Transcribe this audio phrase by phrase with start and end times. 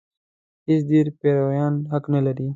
[0.65, 2.47] د هېڅ دین پیروان حق نه لري.